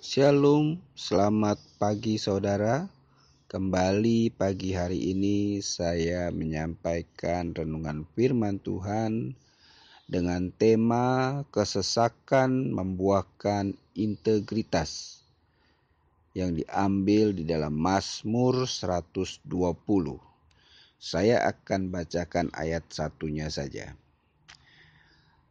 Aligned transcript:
Shalom, 0.00 0.80
selamat 0.96 1.60
pagi 1.76 2.16
saudara. 2.16 2.88
Kembali 3.44 4.32
pagi 4.32 4.72
hari 4.72 5.12
ini 5.12 5.60
saya 5.60 6.32
menyampaikan 6.32 7.52
renungan 7.52 8.08
firman 8.16 8.56
Tuhan 8.64 9.36
dengan 10.08 10.48
tema 10.56 11.44
kesesakan 11.52 12.72
membuahkan 12.72 13.76
integritas 13.92 15.20
yang 16.32 16.56
diambil 16.56 17.36
di 17.36 17.44
dalam 17.44 17.76
Mazmur 17.76 18.64
120. 18.64 19.44
Saya 20.96 21.44
akan 21.44 21.92
bacakan 21.92 22.48
ayat 22.56 22.88
satunya 22.88 23.52
saja. 23.52 23.92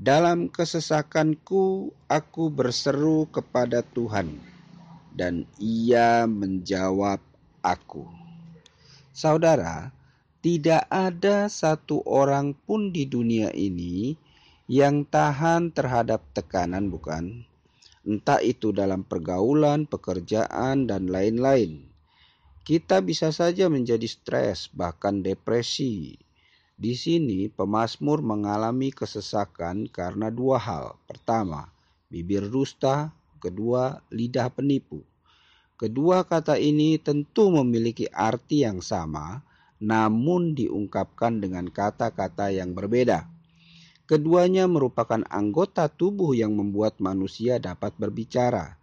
Dalam 0.00 0.48
kesesakanku, 0.48 1.92
aku 2.08 2.48
berseru 2.48 3.28
kepada 3.28 3.84
Tuhan, 3.84 4.40
dan 5.12 5.44
Ia 5.60 6.24
menjawab 6.24 7.20
aku. 7.60 8.08
Saudara, 9.12 9.92
tidak 10.40 10.88
ada 10.88 11.52
satu 11.52 12.00
orang 12.08 12.56
pun 12.56 12.96
di 12.96 13.04
dunia 13.04 13.52
ini 13.52 14.16
yang 14.72 15.04
tahan 15.04 15.68
terhadap 15.68 16.24
tekanan, 16.32 16.88
bukan? 16.88 17.44
Entah 18.00 18.40
itu 18.40 18.72
dalam 18.72 19.04
pergaulan, 19.04 19.84
pekerjaan, 19.84 20.88
dan 20.88 21.12
lain-lain. 21.12 21.84
Kita 22.64 23.04
bisa 23.04 23.36
saja 23.36 23.68
menjadi 23.68 24.08
stres, 24.08 24.72
bahkan 24.72 25.20
depresi, 25.20 26.16
di 26.80 26.96
sini 26.96 27.52
pemazmur 27.52 28.24
mengalami 28.24 28.88
kesesakan 28.88 29.92
karena 29.92 30.32
dua 30.32 30.56
hal. 30.56 30.96
Pertama, 31.04 31.68
bibir 32.08 32.48
dusta, 32.48 33.12
kedua, 33.36 34.00
lidah 34.08 34.48
penipu. 34.48 35.04
Kedua 35.76 36.24
kata 36.24 36.56
ini 36.56 36.96
tentu 36.96 37.52
memiliki 37.52 38.08
arti 38.08 38.64
yang 38.64 38.80
sama, 38.80 39.44
namun 39.76 40.56
diungkapkan 40.56 41.36
dengan 41.36 41.68
kata-kata 41.68 42.48
yang 42.48 42.72
berbeda. 42.72 43.28
Keduanya 44.08 44.64
merupakan 44.64 45.20
anggota 45.28 45.84
tubuh 45.92 46.32
yang 46.32 46.56
membuat 46.56 46.96
manusia 46.96 47.60
dapat 47.60 47.92
berbicara, 48.00 48.80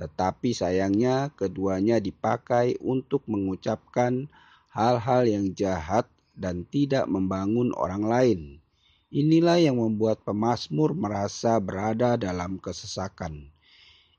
tetapi 0.00 0.56
sayangnya 0.56 1.28
keduanya 1.36 2.00
dipakai 2.00 2.80
untuk 2.80 3.28
mengucapkan 3.28 4.32
hal-hal 4.72 5.28
yang 5.28 5.52
jahat 5.52 6.08
dan 6.34 6.66
tidak 6.66 7.06
membangun 7.06 7.70
orang 7.78 8.04
lain. 8.04 8.40
Inilah 9.14 9.62
yang 9.62 9.78
membuat 9.78 10.26
pemazmur 10.26 10.90
merasa 10.90 11.62
berada 11.62 12.18
dalam 12.18 12.58
kesesakan. 12.58 13.46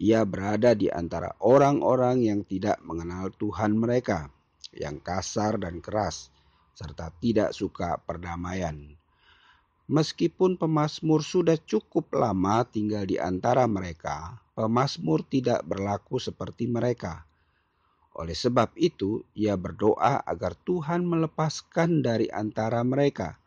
Ia 0.00 0.26
berada 0.26 0.74
di 0.74 0.90
antara 0.90 1.38
orang-orang 1.38 2.26
yang 2.26 2.40
tidak 2.42 2.82
mengenal 2.82 3.30
Tuhan 3.38 3.78
mereka, 3.78 4.34
yang 4.74 4.98
kasar 4.98 5.62
dan 5.62 5.78
keras, 5.78 6.34
serta 6.74 7.14
tidak 7.22 7.54
suka 7.54 8.02
perdamaian. 8.02 8.96
Meskipun 9.90 10.54
pemazmur 10.54 11.22
sudah 11.22 11.58
cukup 11.58 12.14
lama 12.14 12.62
tinggal 12.66 13.06
di 13.06 13.18
antara 13.18 13.66
mereka, 13.66 14.38
pemazmur 14.58 15.22
tidak 15.26 15.66
berlaku 15.66 16.18
seperti 16.18 16.70
mereka. 16.70 17.29
Oleh 18.20 18.36
sebab 18.36 18.76
itu, 18.76 19.24
ia 19.32 19.56
berdoa 19.56 20.20
agar 20.28 20.52
Tuhan 20.68 21.08
melepaskan 21.08 22.04
dari 22.04 22.28
antara 22.28 22.84
mereka. 22.84 23.40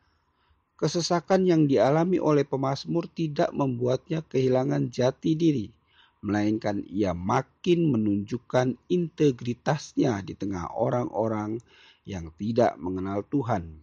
Kesesakan 0.82 1.46
yang 1.46 1.70
dialami 1.70 2.18
oleh 2.18 2.42
pemazmur 2.42 3.06
tidak 3.14 3.54
membuatnya 3.54 4.26
kehilangan 4.26 4.90
jati 4.90 5.38
diri, 5.38 5.70
melainkan 6.26 6.82
ia 6.90 7.14
makin 7.14 7.94
menunjukkan 7.94 8.74
integritasnya 8.90 10.26
di 10.26 10.34
tengah 10.34 10.74
orang-orang 10.74 11.62
yang 12.10 12.34
tidak 12.42 12.74
mengenal 12.82 13.22
Tuhan. 13.30 13.78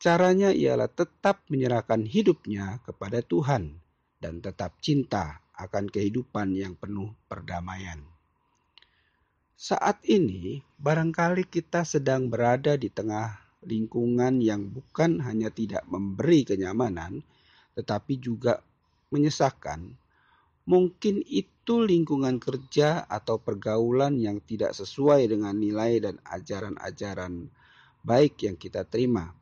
Caranya 0.00 0.56
ialah 0.56 0.88
tetap 0.88 1.44
menyerahkan 1.52 2.08
hidupnya 2.08 2.80
kepada 2.80 3.20
Tuhan 3.20 3.76
dan 4.24 4.40
tetap 4.40 4.80
cinta 4.80 5.44
akan 5.52 5.92
kehidupan 5.92 6.56
yang 6.56 6.72
penuh 6.80 7.12
perdamaian. 7.28 8.15
Saat 9.56 10.04
ini, 10.04 10.60
barangkali 10.76 11.48
kita 11.48 11.80
sedang 11.88 12.28
berada 12.28 12.76
di 12.76 12.92
tengah 12.92 13.40
lingkungan 13.64 14.36
yang 14.44 14.68
bukan 14.68 15.16
hanya 15.24 15.48
tidak 15.48 15.80
memberi 15.88 16.44
kenyamanan, 16.44 17.24
tetapi 17.72 18.20
juga 18.20 18.60
menyesakkan. 19.08 19.96
Mungkin 20.68 21.24
itu 21.24 21.80
lingkungan 21.80 22.36
kerja 22.36 23.08
atau 23.08 23.40
pergaulan 23.40 24.20
yang 24.20 24.44
tidak 24.44 24.76
sesuai 24.76 25.24
dengan 25.24 25.56
nilai 25.56 26.04
dan 26.04 26.20
ajaran-ajaran 26.28 27.48
baik 28.04 28.44
yang 28.44 28.60
kita 28.60 28.84
terima. 28.84 29.32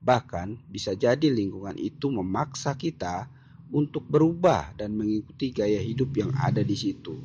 Bahkan 0.00 0.64
bisa 0.72 0.96
jadi 0.96 1.28
lingkungan 1.28 1.76
itu 1.76 2.08
memaksa 2.08 2.72
kita 2.72 3.28
untuk 3.68 4.08
berubah 4.08 4.72
dan 4.80 4.96
mengikuti 4.96 5.52
gaya 5.52 5.84
hidup 5.84 6.08
yang 6.16 6.32
ada 6.40 6.64
di 6.64 6.72
situ. 6.72 7.20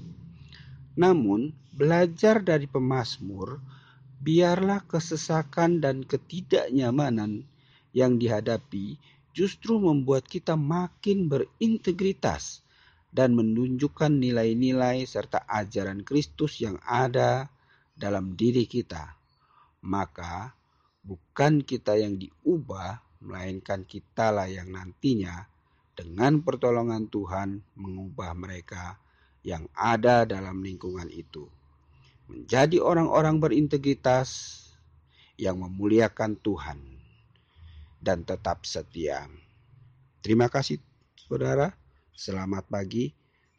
Namun, 0.93 1.49
belajar 1.73 2.45
dari 2.45 2.69
pemazmur, 2.69 3.57
biarlah 4.21 4.85
kesesakan 4.85 5.81
dan 5.81 6.05
ketidaknyamanan 6.05 7.43
yang 7.97 8.21
dihadapi 8.21 9.01
justru 9.33 9.81
membuat 9.81 10.29
kita 10.29 10.53
makin 10.53 11.25
berintegritas 11.25 12.61
dan 13.09 13.33
menunjukkan 13.33 14.09
nilai-nilai 14.09 15.05
serta 15.05 15.45
ajaran 15.49 16.05
Kristus 16.05 16.61
yang 16.61 16.77
ada 16.85 17.49
dalam 17.93 18.37
diri 18.37 18.69
kita. 18.69 19.17
Maka, 19.85 20.53
bukan 21.01 21.65
kita 21.65 21.97
yang 21.97 22.17
diubah, 22.17 23.01
melainkan 23.23 23.87
kitalah 23.87 24.49
yang 24.51 24.69
nantinya 24.69 25.47
dengan 25.93 26.41
pertolongan 26.41 27.07
Tuhan 27.07 27.61
mengubah 27.77 28.33
mereka 28.33 28.97
yang 29.43 29.67
ada 29.75 30.23
dalam 30.23 30.63
lingkungan 30.63 31.11
itu. 31.11 31.45
Menjadi 32.31 32.79
orang-orang 32.79 33.43
berintegritas 33.43 34.59
yang 35.35 35.59
memuliakan 35.59 36.39
Tuhan 36.39 36.79
dan 37.99 38.23
tetap 38.23 38.63
setia. 38.63 39.27
Terima 40.23 40.47
kasih 40.47 40.79
saudara. 41.19 41.75
Selamat 42.15 42.63
pagi. 42.71 43.11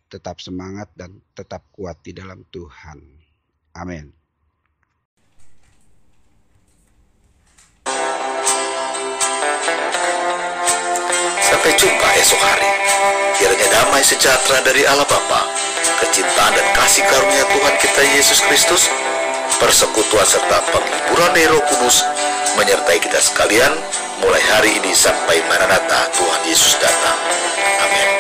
Tetap 0.09 0.41
semangat 0.41 0.89
dan 0.97 1.21
tetap 1.37 1.69
kuat 1.75 2.01
di 2.01 2.17
dalam 2.17 2.47
Tuhan. 2.49 3.03
Amin. 3.75 4.25
Sampai 11.45 11.77
jumpa 11.77 12.09
esok 12.17 12.41
hari. 12.41 12.71
Kiranya 13.37 13.69
damai 13.69 14.01
sejahtera 14.01 14.65
dari 14.65 14.89
Allah 14.89 15.05
Bapa, 15.05 15.45
kecintaan 16.01 16.53
dan 16.57 16.67
kasih 16.73 17.05
karunia 17.05 17.45
Tuhan 17.53 17.75
kita 17.83 18.03
Yesus 18.17 18.41
Kristus, 18.49 18.89
persekutuan 19.61 20.25
serta 20.25 20.65
penghiburan 20.73 21.33
dari 21.37 21.61
Kudus 21.69 22.01
menyertai 22.57 22.99
kita 23.03 23.19
sekalian 23.19 23.75
mulai 24.23 24.41
hari 24.55 24.79
ini 24.79 24.95
sampai 24.95 25.43
Maranatha 25.51 26.09
Tuhan 26.15 26.41
Yesus 26.47 26.79
datang. 26.79 27.19
Amin. 27.83 28.14